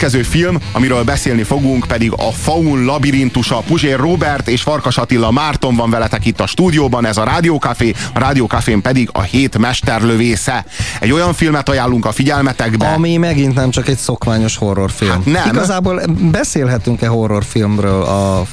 [0.00, 3.62] következő film, amiről beszélni fogunk, pedig a Faun labirintusa.
[3.66, 8.18] Puzsér Robert és Farkas Attila Márton van veletek itt a stúdióban, ez a Rádiókafé, a
[8.18, 10.64] Rádiókafén pedig a hét mesterlövésze.
[11.00, 12.86] Egy olyan filmet ajánlunk a figyelmetekbe.
[12.86, 15.10] Ami megint nem csak egy szokványos horrorfilm.
[15.10, 15.48] Hát nem.
[15.48, 18.46] Igazából beszélhetünk-e horrorfilmről a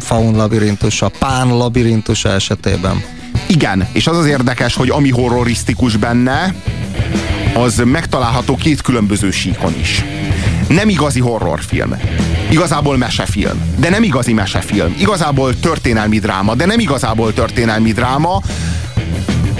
[0.00, 3.02] Faun labirintusa, Pán labirintusa esetében?
[3.46, 6.54] Igen, és az az érdekes, hogy ami horrorisztikus benne,
[7.54, 10.04] az megtalálható két különböző síkon is.
[10.68, 11.96] Nem igazi horrorfilm.
[12.50, 14.94] Igazából mesefilm, de nem igazi mesefilm.
[14.98, 18.42] Igazából történelmi dráma, de nem igazából történelmi dráma,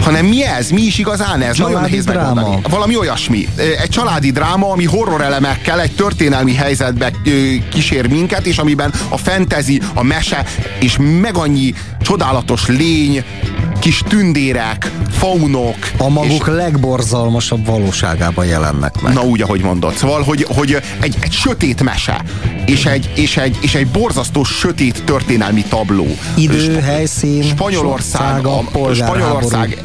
[0.01, 0.71] hanem mi ez?
[0.71, 1.55] Mi is igazán ez?
[1.55, 2.34] Családi Nagyon nehéz dráma.
[2.34, 2.62] megmondani.
[2.71, 3.48] Valami olyasmi.
[3.83, 7.12] Egy családi dráma, ami horror elemekkel egy történelmi helyzetbe
[7.70, 10.45] kísér minket, és amiben a fentezi, a mese,
[10.81, 13.25] és meg annyi csodálatos lény,
[13.79, 15.77] kis tündérek, faunok.
[15.97, 19.13] A maguk és, legborzalmasabb valóságában jelennek meg.
[19.13, 19.97] Na úgy, ahogy mondod.
[19.97, 22.23] Szóval, hogy, hogy egy, egy sötét mese,
[22.67, 26.07] és egy, és, egy, és egy borzasztó sötét történelmi tabló.
[26.35, 28.95] Idő, Sp- helyszín, Spanyolország, a, polgárháború.
[28.95, 29.79] Spanyolország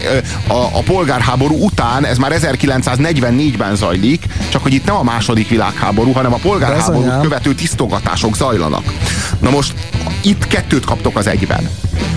[0.47, 6.11] a, a polgárháború után, ez már 1944-ben zajlik, csak hogy itt nem a második világháború,
[6.11, 8.93] hanem a polgárháború követő tisztogatások zajlanak.
[9.39, 9.73] Na most
[10.21, 11.69] itt kettőt kaptok az egyben.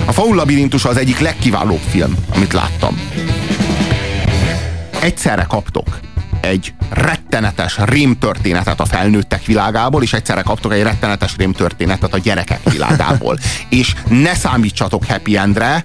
[0.06, 3.00] A Faun labirintusa az egyik legkiválóbb film, amit láttam.
[5.00, 5.98] Egyszerre kaptok
[6.40, 13.38] egy rettenetes rémtörténetet a felnőttek világából, és egyszerre kaptok egy rettenetes rémtörténetet a gyerekek világából.
[13.68, 15.84] és ne számítsatok happy endre,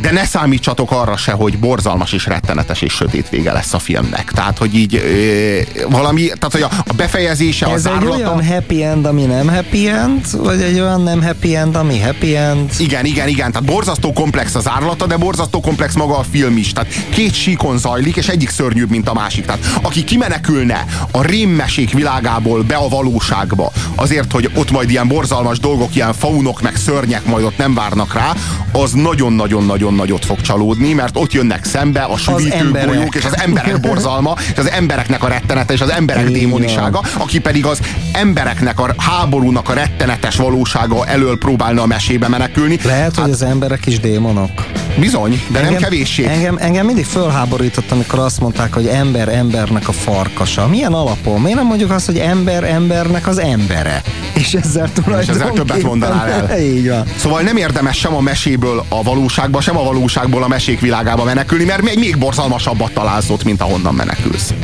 [0.00, 4.30] de ne számítsatok arra se, hogy borzalmas és rettenetes és sötét vége lesz a filmnek.
[4.32, 8.16] Tehát, hogy így ö, valami, tehát, hogy a, a befejezése, a Ez egy zárlata...
[8.16, 12.36] olyan happy end, ami nem happy end, vagy egy olyan nem happy end, ami happy
[12.36, 12.70] end?
[12.78, 13.52] Igen, igen, igen.
[13.52, 16.72] Tehát borzasztó komplex az árlata, de borzasztó komplex maga a film is.
[16.72, 19.44] Tehát két síkon zajlik, és egyik szörnyűbb, mint a másik.
[19.44, 25.58] Tehát aki kimenekülne a rémmesék világából be a valóságba, azért, hogy ott majd ilyen borzalmas
[25.58, 28.32] dolgok, ilyen faunok, meg szörnyek majd ott nem várnak rá,
[28.72, 32.16] az nagyon-nagyon-nagyon nagyot fog csalódni, mert ott jönnek szembe a
[32.50, 32.86] emberek.
[32.86, 37.40] golyók, és az emberek borzalma, és az embereknek a rettenete, és az emberek démonisága, aki
[37.40, 37.80] pedig az
[38.12, 42.78] embereknek a háborúnak a rettenetes valósága elől próbálna a mesébe menekülni.
[42.84, 44.50] Lehet, hogy az emberek is démonok.
[44.98, 46.24] Bizony, de nem kevéssé.
[46.24, 50.66] Engem, engem mindig fölháborított, amikor azt mondták, hogy ember embernek a farkasa.
[50.68, 51.40] Milyen alapon?
[51.40, 54.02] Miért nem mondjuk azt, hogy ember embernek az embere?
[54.34, 55.40] És ezzel tulajdonképpen...
[55.40, 56.60] ezzel többet mondanál el.
[56.76, 57.04] Így van.
[57.16, 61.64] Szóval nem érdemes sem a meséből a valóságba, sem a valóságból a mesék világába menekülni,
[61.64, 64.54] mert még, még borzalmasabbat találsz ott, mint ahonnan menekülsz.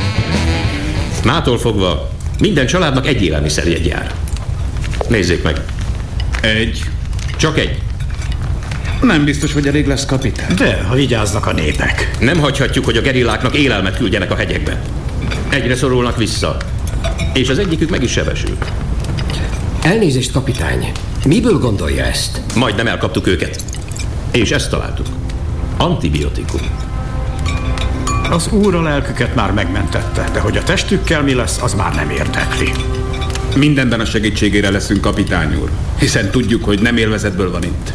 [1.23, 4.11] Mától fogva minden családnak egy élelmiszerjegy jár.
[5.07, 5.61] Nézzék meg.
[6.41, 6.83] Egy.
[7.37, 7.82] Csak egy.
[9.03, 10.55] Nem biztos, hogy elég lesz kapitány.
[10.55, 12.11] De, ha vigyáznak a népek.
[12.19, 14.81] Nem hagyhatjuk, hogy a gerilláknak élelmet küldjenek a hegyekbe.
[15.49, 16.57] Egyre szorulnak vissza.
[17.33, 18.57] És az egyikük meg is sebesül.
[19.81, 20.91] Elnézést, kapitány.
[21.25, 22.41] Miből gondolja ezt?
[22.55, 23.63] Majdnem elkaptuk őket.
[24.31, 25.07] És ezt találtuk.
[25.77, 26.61] Antibiotikum.
[28.29, 32.09] Az úr a lelküket már megmentette, de hogy a testükkel mi lesz, az már nem
[32.09, 32.71] érdekli.
[33.55, 35.69] Mindenben a segítségére leszünk, kapitány úr.
[35.99, 37.93] Hiszen tudjuk, hogy nem élvezetből van itt.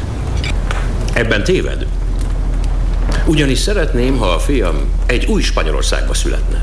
[1.19, 1.87] Ebben téved.
[3.25, 6.59] Ugyanis szeretném, ha a fiam egy új Spanyolországba születne.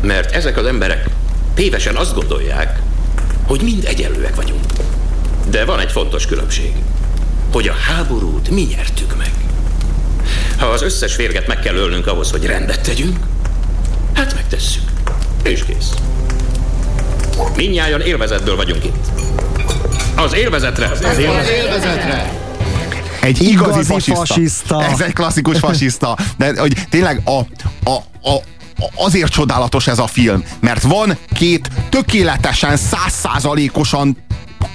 [0.00, 1.08] Mert ezek az emberek
[1.54, 2.78] tévesen azt gondolják,
[3.46, 4.64] hogy mind egyenlőek vagyunk.
[5.50, 6.72] De van egy fontos különbség,
[7.52, 9.32] hogy a háborút mi nyertük meg.
[10.58, 13.18] Ha az összes férget meg kell ölnünk ahhoz, hogy rendet tegyünk,
[14.12, 14.90] hát megtesszük.
[15.42, 15.90] És kész.
[17.56, 19.06] Mindnyájan élvezetből vagyunk itt.
[20.16, 20.90] Az élvezetre!
[20.90, 22.46] Az élvezetre!
[23.28, 24.24] Egy igazi, Igazi fasiszta.
[24.24, 24.84] fasiszta.
[24.84, 26.16] Ez egy klasszikus fasiszta.
[26.36, 27.38] De hogy tényleg a,
[27.90, 27.96] a,
[28.30, 28.42] a,
[28.94, 34.16] azért csodálatos ez a film, mert van két tökéletesen, százszázalékosan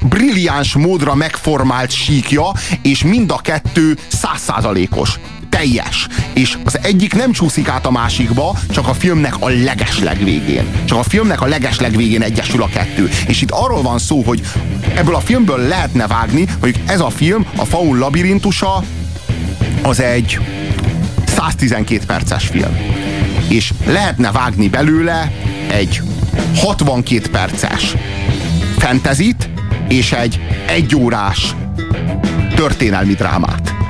[0.02, 5.20] brilliáns módra megformált síkja, és mind a kettő százszázalékos
[5.53, 6.08] teljes.
[6.34, 10.66] És az egyik nem csúszik át a másikba, csak a filmnek a legesleg végén.
[10.86, 13.09] Csak a filmnek a legesleg végén egyesül a kettő.
[13.28, 14.41] És itt arról van szó, hogy
[14.96, 18.84] ebből a filmből lehetne vágni, hogy ez a film, a Faun labirintusa,
[19.82, 20.40] az egy
[21.26, 22.78] 112 perces film.
[23.47, 25.32] És lehetne vágni belőle
[25.72, 26.02] egy
[26.55, 27.96] 62 perces
[28.78, 29.50] fentezit,
[29.88, 31.55] és egy egyórás
[32.55, 33.83] történelmi drámát.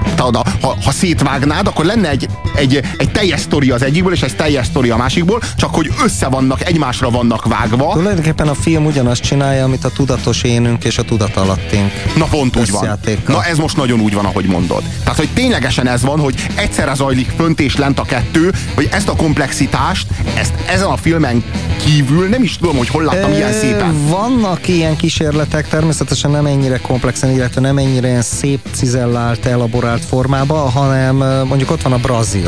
[0.61, 4.65] Ha, ha szétvágnád, akkor lenne egy egy, egy teljes sztori az egyikből, és egy teljes
[4.65, 7.94] sztori a másikból, csak hogy össze vannak, egymásra vannak vágva.
[7.94, 11.91] Tulajdonképpen a film ugyanazt csinálja, amit a tudatos énünk és a tudatalattunk.
[12.15, 13.00] Na pont úgy van.
[13.27, 14.83] Na ez most nagyon úgy van, ahogy mondod.
[15.03, 19.09] Tehát, hogy ténylegesen ez van, hogy egyszerre zajlik fönt és lent a kettő, hogy ezt
[19.09, 21.44] a komplexitást, ezt ezen a filmen
[21.85, 24.07] kívül nem is tudom, hogy hol láttam Ö, ilyen szépen.
[24.07, 30.71] Vannak ilyen kísérletek, természetesen nem ennyire komplexen, illetve nem ennyire ilyen szép, cizellált, elaborált formában,
[30.71, 31.15] hanem
[31.47, 32.43] mondjuk ott van a Brazil.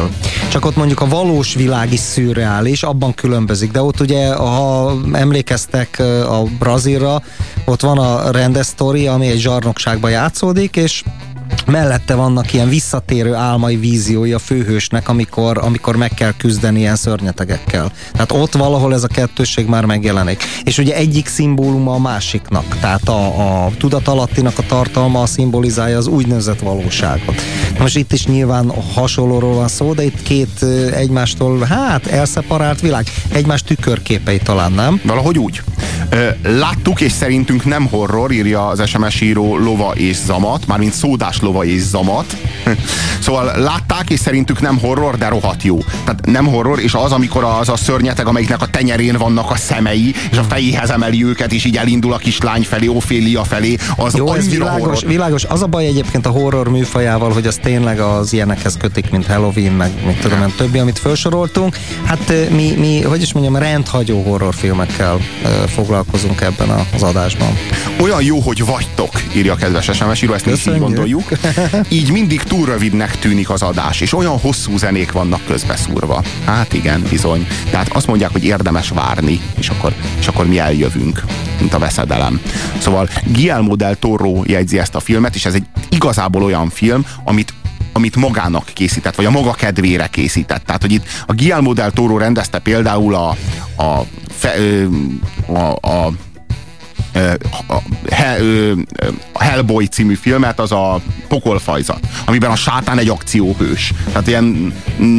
[0.52, 6.00] Csak ott mondjuk a valós világ is szürreális, abban különbözik, de ott ugye, ha emlékeztek
[6.30, 7.22] a Brazilra,
[7.66, 11.04] ott van a rendes sztori, ami egy zsarnokságban játszódik, és
[11.66, 17.92] mellette vannak ilyen visszatérő álmai víziói a főhősnek, amikor, amikor meg kell küzdeni ilyen szörnyetegekkel.
[18.12, 20.44] Tehát ott valahol ez a kettőség már megjelenik.
[20.64, 22.78] És ugye egyik szimbóluma a másiknak.
[22.80, 27.42] Tehát a, a tudatalattinak a tartalma a szimbolizálja az úgynevezett valóságot.
[27.80, 30.64] Most itt is nyilván hasonlóról van szó, de itt két
[30.94, 35.02] egymástól, hát elszeparált világ, egymás tükörképei talán, nem?
[35.04, 35.62] Valahogy úgy.
[36.44, 41.66] Láttuk, és szerintünk nem horror, írja az SMS író Lova és Zamat, mármint szódás Lova
[41.66, 42.38] és Zamat.
[43.26, 45.78] Szóval látták, és szerintük nem horror, de rohadt jó.
[45.78, 50.14] Tehát nem horror, és az, amikor az a szörnyeteg, amelyiknek a tenyerén vannak a szemei,
[50.32, 54.34] és a fejéhez emeli őket, és így elindul a kislány felé, Ophélia felé, az Jó,
[54.34, 55.10] ez annyira világos, horror.
[55.10, 55.44] világos.
[55.44, 59.72] Az a baj egyébként a horror műfajával, hogy az tényleg az ilyenekhez kötik, mint Halloween,
[59.72, 61.78] meg mit tudom én, többi, amit felsoroltunk.
[62.04, 65.18] Hát mi, mi, hogy is mondjam, rendhagyó horrorfilmekkel
[65.68, 67.58] foglalkozunk ebben az adásban.
[68.00, 71.30] Olyan jó, hogy vagytok, írja a kedves SMS író, ezt mi is így gondoljuk.
[71.90, 76.24] Így mindig túl rövidnek tűnik az adás, és olyan hosszú zenék vannak közbeszúrva.
[76.46, 77.48] Hát igen, bizony.
[77.70, 81.24] Tehát azt mondják, hogy érdemes várni, és akkor, és akkor mi eljövünk,
[81.60, 82.42] mint a veszedelem.
[82.78, 87.54] Szóval Guillermo del Toro jegyzi ezt a filmet, és ez egy igazából olyan film, amit
[87.96, 90.66] amit magának készített, vagy a maga kedvére készített.
[90.66, 93.30] Tehát, hogy itt a Guillermo del Toro rendezte például a,
[93.76, 94.54] a, fe,
[95.48, 96.12] a, a
[99.34, 103.94] Hellboy című filmet, az a Pokolfajzat, amiben a sátán egy akcióhős.
[104.12, 104.74] Tehát ilyen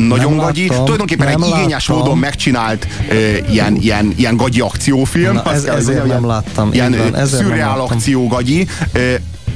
[0.08, 1.96] nagyon Nem gagyi, láttam, tulajdonképpen egy igényes láttam.
[1.96, 2.87] módon megcsinált
[3.50, 5.34] ilyen, ilyen, ilyen gagyi akciófilm.
[5.34, 6.96] Na, ez- ezért nem láttam, Ilyen
[7.26, 8.66] szürreál akció gagyi.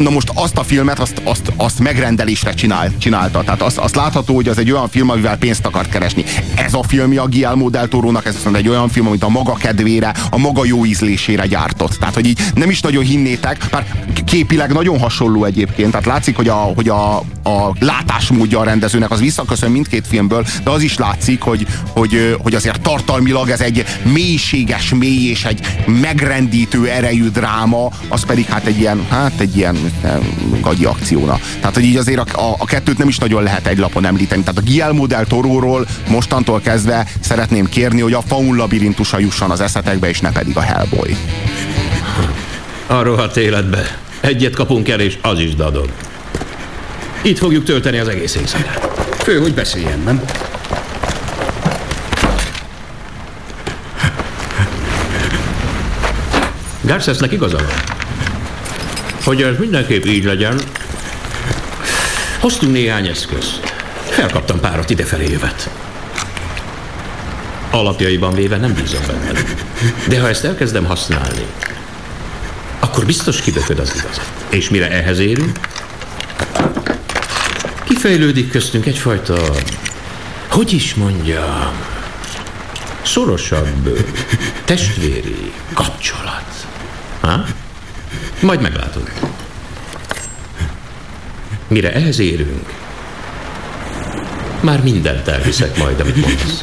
[0.00, 3.42] Na most azt a filmet, azt, azt, azt megrendelésre csinál, csinálta.
[3.44, 6.24] Tehát azt, azt látható, hogy az egy olyan film, amivel pénzt akart keresni.
[6.54, 9.54] Ez a filmja a Guillermo del Torónak, ez viszont egy olyan film, amit a maga
[9.54, 11.96] kedvére, a maga jó ízlésére gyártott.
[11.98, 13.86] Tehát, hogy így nem is nagyon hinnétek, bár
[14.24, 15.90] képileg nagyon hasonló egyébként.
[15.90, 20.70] Tehát látszik, hogy a, hogy a, a látásmódja a rendezőnek az visszaköszön mindkét filmből, de
[20.70, 26.88] az is látszik, hogy, hogy, hogy azért tartalmilag ez egy mélységes mély és egy megrendítő
[26.88, 29.89] erejű dráma, az pedig hát egy ilyen, hát egy ilyen
[30.60, 31.38] gagyi akcióna.
[31.60, 34.42] Tehát, hogy így azért a, a, a kettőt nem is nagyon lehet egy lapon említeni.
[34.42, 39.60] Tehát a Guillermo del Toróról mostantól kezdve szeretném kérni, hogy a faun labirintusa jusson az
[39.60, 41.16] eszetekbe, és ne pedig a Hellboy.
[42.86, 43.98] A rohadt életbe.
[44.20, 45.88] Egyet kapunk el, és az is dadog.
[47.22, 48.88] Itt fogjuk tölteni az egész éjszakát.
[49.22, 50.22] Fő, hogy beszéljen, nem?
[56.80, 57.89] Garcesnek igaza van.
[59.24, 60.60] Hogy ez mindenképp így legyen,
[62.40, 63.72] hoztunk néhány eszközt.
[64.08, 65.70] Felkaptam párat idefelé jövet.
[67.70, 69.44] Alapjaiban véve nem bízom benned.
[70.08, 71.46] De ha ezt elkezdem használni,
[72.78, 74.30] akkor biztos kibököd az igazat.
[74.48, 75.58] És mire ehhez érünk,
[77.84, 79.38] kifejlődik köztünk egyfajta,
[80.48, 81.72] hogy is mondjam,
[83.02, 84.06] szorosabb
[84.64, 86.66] testvéri kapcsolat.
[87.20, 87.44] Ha?
[88.40, 89.10] Majd meglátod.
[91.68, 92.72] Mire ehhez érünk,
[94.60, 96.62] már mindent elhiszek majd, amit mondasz.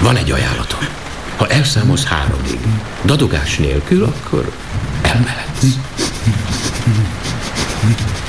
[0.00, 0.80] Van egy ajánlatom.
[1.36, 2.58] Ha elszámolsz háromig,
[3.04, 4.52] dadogás nélkül, akkor
[5.02, 5.66] elmehetsz.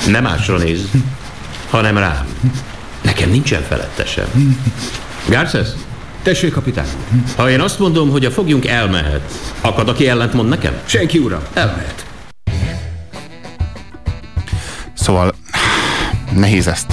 [0.06, 0.88] Nem másra néz,
[1.74, 2.26] hanem rám.
[3.02, 4.56] Nekem nincsen felettesem.
[5.28, 5.68] Garces,
[6.22, 6.86] Tessék, kapitány.
[7.36, 10.74] ha én azt mondom, hogy a fogjunk elmehet, akad, aki ellent mond nekem?
[10.84, 12.06] Senki, uram, elmehet.
[14.94, 15.34] Szóval
[16.34, 16.86] nehéz ezt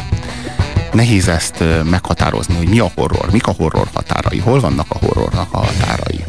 [0.92, 5.48] nehéz ezt meghatározni, hogy mi a horror, mik a horror határai, hol vannak a horrornak
[5.52, 6.24] a határai.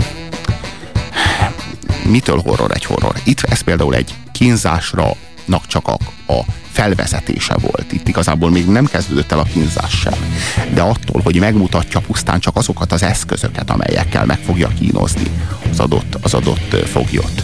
[2.05, 3.15] Mitől horror egy horror?
[3.25, 5.11] Itt ez például egy kínzásra
[5.53, 7.93] filmnak csak a, a felvezetése volt.
[7.93, 10.15] Itt igazából még nem kezdődött el a kínzás sem.
[10.75, 15.31] De attól, hogy megmutatja pusztán csak azokat az eszközöket, amelyekkel meg fogja kínozni
[15.71, 17.43] az adott, az adott foglyot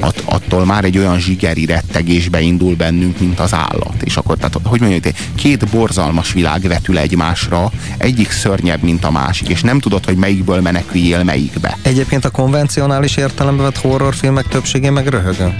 [0.00, 4.02] att, attól már egy olyan zsigeri rettegésbe indul bennünk, mint az állat.
[4.02, 9.48] És akkor, tehát, hogy mondjuk, két borzalmas világ vetül egymásra, egyik szörnyebb, mint a másik,
[9.48, 11.76] és nem tudod, hogy melyikből meneküljél melyikbe.
[11.82, 15.54] Egyébként a konvencionális értelemben vett horrorfilmek többségén meg röhögő.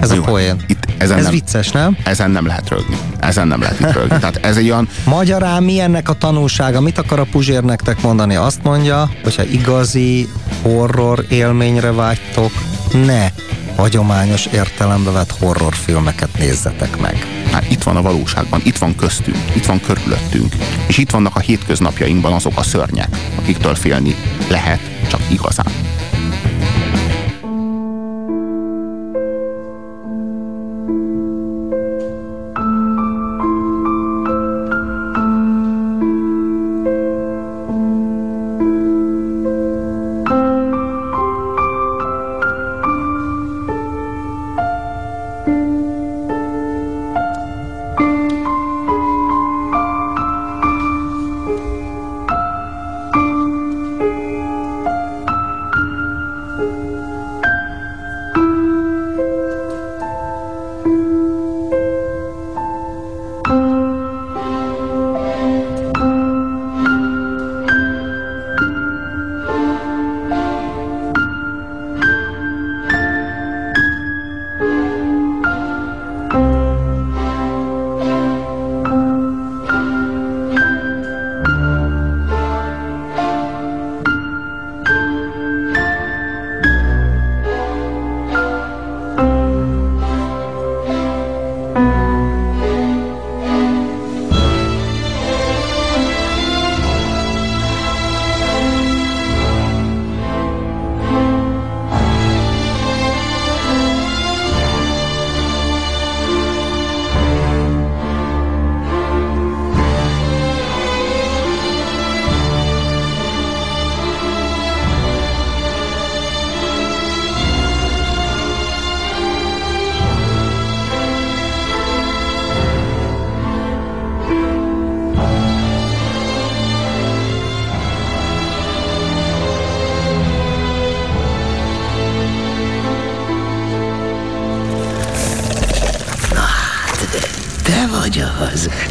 [0.00, 0.56] Ez Jó, a poén.
[0.66, 1.96] Itt ezen ez nem, vicces, nem?
[2.04, 2.96] Ezen nem lehet rögni.
[3.18, 4.18] Ezen nem lehet itt rögni.
[4.18, 4.88] Tehát ez egy olyan...
[5.04, 6.80] Magyarán mi ennek a tanulsága?
[6.80, 8.34] Mit akar a Puzsér nektek mondani?
[8.34, 10.28] Azt mondja, hogyha igazi
[10.62, 12.52] horror élményre vágytok,
[12.92, 13.28] ne
[13.76, 17.26] hagyományos értelembe vett horrorfilmeket nézzetek meg.
[17.52, 20.54] Hát itt van a valóságban, itt van köztünk, itt van körülöttünk,
[20.86, 24.14] és itt vannak a hétköznapjainkban azok a szörnyek, akiktől félni
[24.48, 25.66] lehet, csak igazán.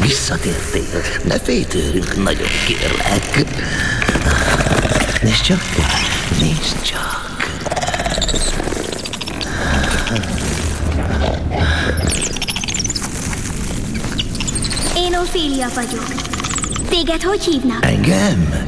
[0.00, 1.02] Visszatértél.
[1.24, 3.44] Ne félj tőlünk, nagyon kérlek.
[5.22, 5.62] Nézd csak,
[6.40, 7.24] nézd csak.
[14.96, 16.04] Én Ophélia vagyok.
[16.88, 17.84] Téged hogy hívnak?
[17.84, 18.66] Engem?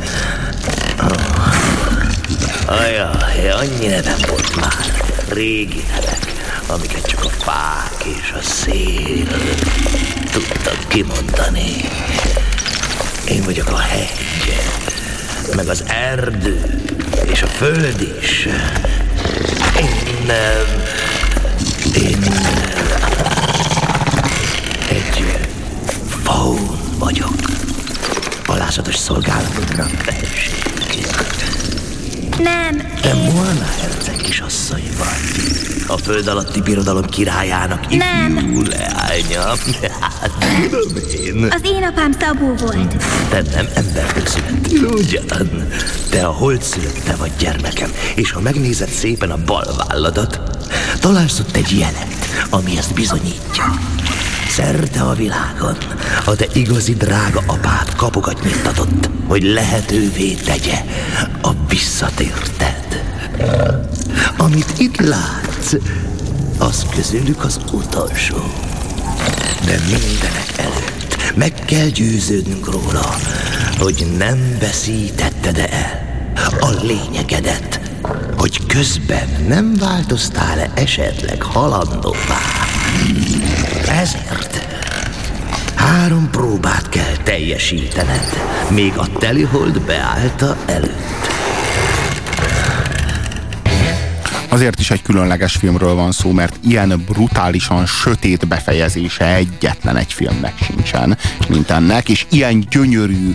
[1.00, 1.38] Oh.
[2.66, 4.86] Ajaj, annyi nevem volt már.
[5.28, 6.17] Régi nevek,
[6.68, 9.26] amiket csak a fák és a szél
[10.30, 11.76] tudtak kimondani.
[13.28, 14.58] Én vagyok a hegy,
[15.56, 16.82] meg az erdő,
[17.24, 18.46] és a föld is.
[19.80, 20.82] Én nem...
[21.94, 22.32] Én...
[24.88, 25.38] Egy
[26.22, 27.36] faun vagyok.
[28.46, 30.57] Alázatos szolgálatodra tessék.
[32.38, 32.76] Nem.
[33.00, 35.56] Te Moana herceg kisasszony vagy.
[35.86, 39.52] A föld alatti birodalom királyának ifjú leánya.
[40.70, 41.46] Tudom én.
[41.50, 42.96] Az én apám Szabó volt.
[43.28, 45.68] Te nem emberből születtél, ugyan?
[46.10, 50.40] Te a hold szülötte vagy gyermekem, és ha megnézed szépen a bal válladat,
[51.00, 52.16] találsz ott egy jelet,
[52.50, 53.87] ami ezt bizonyítja.
[54.58, 55.76] Szerte a világon
[56.24, 60.84] a te igazi drága apád kapukat nyitatott, hogy lehetővé tegye
[61.42, 63.04] a visszatérted.
[64.36, 65.74] Amit itt látsz,
[66.58, 68.36] az közülük az utolsó.
[69.64, 73.14] De mindenek előtt meg kell győződnünk róla,
[73.78, 76.06] hogy nem veszítetted el
[76.60, 77.80] a lényegedet,
[78.36, 82.40] hogy közben nem változtál-e esetleg halandóvá.
[83.98, 84.66] Ezért
[85.74, 88.28] három próbát kell teljesítened,
[88.70, 91.26] még a telihold beállta előtt.
[94.48, 100.54] Azért is egy különleges filmről van szó, mert ilyen brutálisan sötét befejezése egyetlen egy filmnek
[100.62, 103.34] sincsen, mint ennek, és ilyen gyönyörű,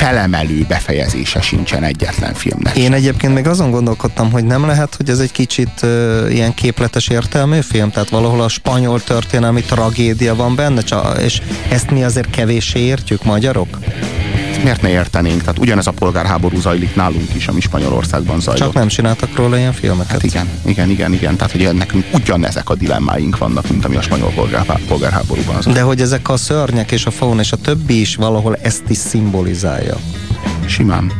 [0.00, 2.76] felemelő befejezése sincsen egyetlen filmnek.
[2.76, 7.08] Én egyébként még azon gondolkodtam, hogy nem lehet, hogy ez egy kicsit uh, ilyen képletes
[7.08, 10.82] értelmű film, tehát valahol a spanyol történelmi tragédia van benne,
[11.22, 11.40] és
[11.70, 13.78] ezt mi azért kevéssé értjük, magyarok?
[14.62, 15.40] Miért ne értenénk?
[15.40, 18.62] Tehát ugyanez a polgárháború zajlik nálunk is, ami Spanyolországban zajlott.
[18.62, 20.10] Csak nem csináltak róla ilyen filmeket.
[20.10, 21.36] Hát igen, igen, igen, igen.
[21.36, 25.66] Tehát, hogy nekünk ugyanezek a dilemmáink vannak, mint ami a spanyol polgár, polgárháborúban az.
[25.66, 28.98] De hogy ezek a szörnyek és a faun és a többi is valahol ezt is
[28.98, 29.96] szimbolizálja.
[30.66, 31.12] Simán.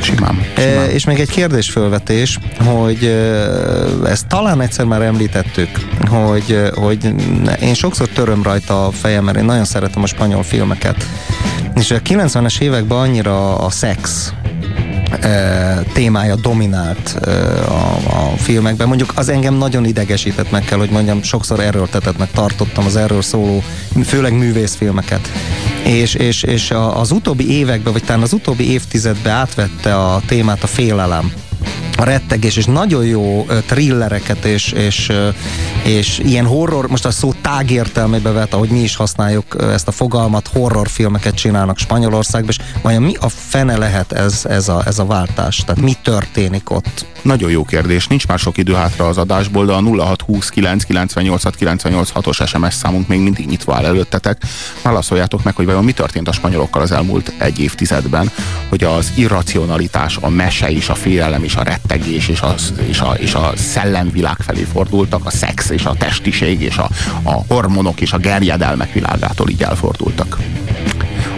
[0.00, 0.44] Simán.
[0.56, 0.84] simán.
[0.84, 3.04] E, és még egy kérdésfölvetés, hogy
[4.06, 5.68] ezt talán egyszer már említettük,
[6.08, 7.14] hogy, hogy
[7.60, 11.06] én sokszor töröm rajta a fejem, mert én nagyon szeretem a spanyol filmeket.
[11.74, 14.32] És a 90-es években annyira a szex
[15.20, 17.30] e, témája dominált e,
[17.64, 18.88] a, a filmekben.
[18.88, 23.62] Mondjuk az engem nagyon idegesített, meg kell, hogy mondjam, sokszor erőltetetnek tartottam az erről szóló,
[24.04, 25.28] főleg művészfilmeket.
[25.88, 30.66] És, és, és az utóbbi években, vagy talán az utóbbi évtizedben átvette a témát a
[30.66, 31.32] félelem
[31.98, 35.12] a rettegés, és nagyon jó thrillereket, és, és,
[35.84, 40.48] és ilyen horror, most a szó tágértelmébe vett, ahogy mi is használjuk ezt a fogalmat,
[40.48, 45.56] horrorfilmeket csinálnak Spanyolországban, és vajon mi a fene lehet ez, ez, a, ez a váltás?
[45.56, 47.06] Tehát mi történik ott?
[47.22, 48.06] Nagyon jó kérdés.
[48.06, 53.08] Nincs már sok idő hátra az adásból, de a 0629 98 98 os SMS számunk
[53.08, 54.42] még mindig nyitva áll előttetek.
[54.82, 58.30] Válaszoljátok meg, hogy vajon mi történt a spanyolokkal az elmúlt egy évtizedben,
[58.68, 62.54] hogy az irracionalitás, a mese és a félelem és a rettegés és a,
[62.88, 66.88] és a, és a szellemvilág felé fordultak, a szex és a testiség és a,
[67.22, 70.38] a hormonok és a gerjedelmek világától így elfordultak.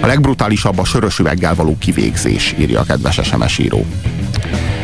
[0.00, 3.86] A legbrutálisabb a sörös üveggel való kivégzés, írja a kedves SMS író.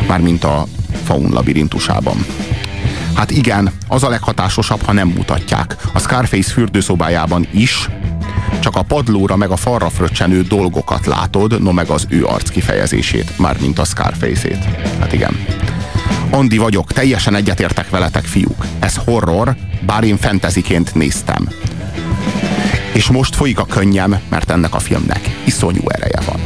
[0.07, 0.67] Mármint a
[1.05, 2.27] faun labirintusában.
[3.15, 5.77] Hát igen, az a leghatásosabb, ha nem mutatják.
[5.93, 7.89] A Scarface fürdőszobájában is,
[8.61, 13.39] csak a padlóra meg a falra fröccsenő dolgokat látod, no meg az ő arc kifejezését,
[13.39, 14.65] mármint a Scarface-ét.
[14.99, 15.56] Hát igen.
[16.31, 18.67] Andi vagyok, teljesen egyetértek veletek, fiúk.
[18.79, 19.57] Ez horror,
[19.87, 21.49] bár én fenteziként néztem.
[22.93, 26.41] És most folyik a könnyem, mert ennek a filmnek iszonyú ereje van.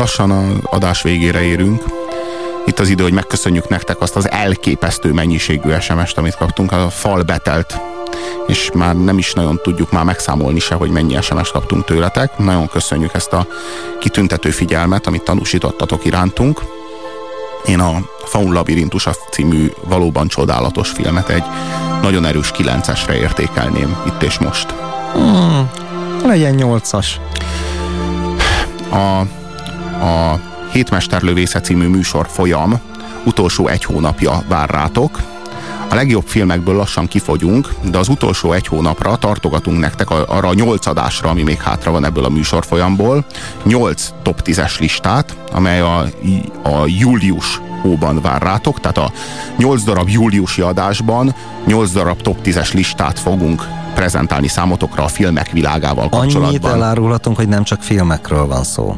[0.00, 1.82] Lassan az adás végére érünk.
[2.66, 6.72] Itt az idő, hogy megköszönjük nektek azt az elképesztő mennyiségű SMS-t, amit kaptunk.
[6.72, 7.80] A fal betelt,
[8.46, 12.38] és már nem is nagyon tudjuk már megszámolni se, hogy mennyi SMS kaptunk tőletek.
[12.38, 13.46] Nagyon köszönjük ezt a
[13.98, 16.60] kitüntető figyelmet, amit tanúsítottatok irántunk.
[17.66, 21.44] Én a Faun Labirintus című valóban csodálatos filmet egy
[22.02, 24.70] nagyon erős kilencesre értékelném itt és most.
[25.12, 25.70] Hmm,
[26.24, 27.20] legyen nyolcas.
[28.92, 29.22] A
[30.00, 30.40] a
[30.72, 32.80] Hétmesterlövésze című műsor folyam
[33.24, 35.18] utolsó egy hónapja vár rátok.
[35.88, 40.86] A legjobb filmekből lassan kifogyunk, de az utolsó egy hónapra tartogatunk nektek arra a nyolc
[40.86, 43.24] adásra, ami még hátra van ebből a műsor folyamból.
[43.64, 45.98] Nyolc top 10-es listát, amely a,
[46.62, 49.12] a július hóban vár rátok, tehát a
[49.56, 51.34] 8 darab júliusi adásban
[51.66, 56.44] 8 darab top 10-es listát fogunk prezentálni számotokra a filmek világával kapcsolatban.
[56.44, 58.96] Annyit elárulhatunk, hogy nem csak filmekről van szó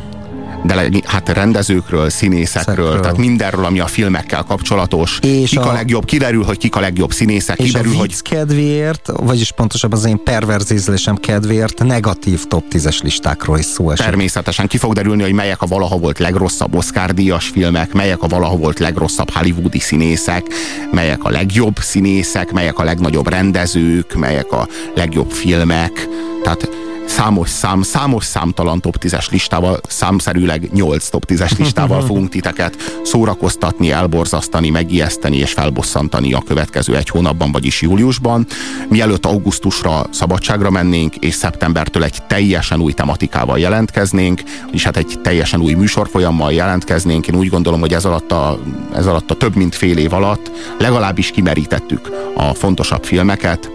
[0.63, 3.01] de hát rendezőkről, színészekről, Szekről.
[3.01, 5.19] tehát mindenről, ami a filmekkel kapcsolatos.
[5.23, 8.23] És kik a, a legjobb, kiderül, hogy kik a legjobb színészek, és kiderül, a hogy...
[8.23, 14.05] kedvéért, vagyis pontosabban az én perverzízlésem kedvéért negatív top 10-es listákról is szó esik.
[14.05, 18.57] Természetesen ki fog derülni, hogy melyek a valaha volt legrosszabb Oscar-díjas filmek, melyek a valaha
[18.57, 20.47] volt legrosszabb hollywoodi színészek,
[20.93, 26.09] melyek a legjobb színészek, melyek a legnagyobb rendezők, melyek a legjobb filmek.
[26.43, 26.69] Tehát
[27.07, 33.91] számos szám, számos számtalan top 10-es listával, számszerűleg 8 top 10-es listával fogunk titeket szórakoztatni,
[33.91, 38.47] elborzasztani, megijeszteni és felbosszantani a következő egy hónapban, vagyis júliusban.
[38.89, 45.61] Mielőtt augusztusra szabadságra mennénk, és szeptembertől egy teljesen új tematikával jelentkeznénk, és hát egy teljesen
[45.61, 47.29] új műsorfolyammal jelentkeznénk.
[47.29, 48.59] Én úgy gondolom, hogy ez alatt a,
[48.95, 53.71] ez alatt a több mint fél év alatt legalábbis kimerítettük a fontosabb filmeket,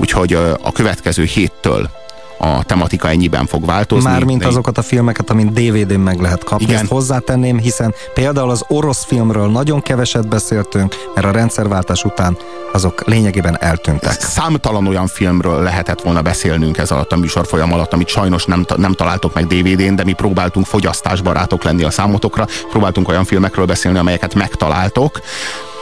[0.00, 1.90] úgyhogy a következő héttől
[2.38, 4.10] a tematika ennyiben fog változni.
[4.10, 6.64] Mármint azokat a filmeket, amit DVD-n meg lehet kapni.
[6.64, 6.76] Igen.
[6.76, 12.36] Ezt hozzátenném, hiszen például az orosz filmről nagyon keveset beszéltünk, mert a rendszerváltás után
[12.72, 14.20] azok lényegében eltűntek.
[14.20, 18.92] Számtalan olyan filmről lehetett volna beszélnünk ez alatt a műsorfolyam alatt, amit sajnos nem, nem
[18.92, 24.34] találtok meg DVD-n, de mi próbáltunk fogyasztásbarátok lenni a számotokra, próbáltunk olyan filmekről beszélni, amelyeket
[24.34, 25.20] megtaláltok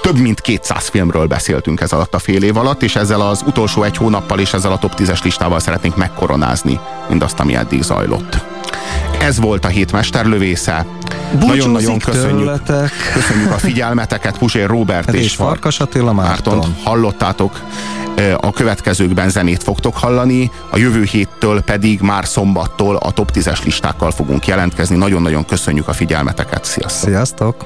[0.06, 3.82] több mint 200 filmről beszéltünk ez alatt a fél év alatt, és ezzel az utolsó
[3.82, 8.44] egy hónappal és ezzel a top 10-es listával szeretnénk megkoronázni mindazt, ami eddig zajlott.
[9.20, 10.86] Ez volt a hét mesterlövésze.
[11.40, 12.90] Nagyon-nagyon köszönjük, tőletek.
[13.12, 16.56] köszönjük a figyelmeteket, Puzsér Robert és, és Farkas Attila Márton.
[16.56, 16.76] Márton.
[16.84, 17.60] Hallottátok,
[18.40, 24.10] a következőkben zenét fogtok hallani, a jövő héttől pedig már szombattól a top 10-es listákkal
[24.10, 24.96] fogunk jelentkezni.
[24.96, 26.64] Nagyon-nagyon köszönjük a figyelmeteket.
[26.64, 27.08] Sziasztok!
[27.08, 27.64] Sziasztok!